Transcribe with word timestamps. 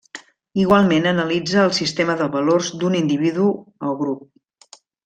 Igualment 0.61 1.05
analitza 1.11 1.61
el 1.65 1.75
sistema 1.81 2.17
de 2.23 2.31
valors 2.39 2.73
d'un 2.81 2.99
individu 3.05 3.49
o 3.93 3.97
grup. 4.05 4.79